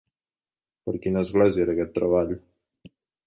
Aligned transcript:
Per 0.87 0.95
quina 1.03 1.21
església 1.27 1.65
era 1.67 1.75
aquest 1.77 1.93
treball? 1.99 2.33